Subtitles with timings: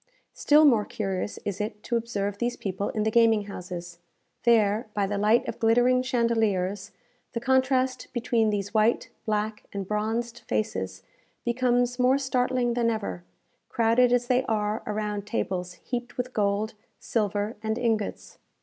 [0.33, 3.99] Still more curious is it to observe these people in the gaming houses.
[4.45, 6.89] There, by the light of glittering chandeliers,
[7.33, 11.03] the contrast between these white, black, and bronzed faces
[11.45, 13.23] becomes more startling than ever,
[13.69, 18.39] crowded as they are around tables heaped with gold, silver, and ingots.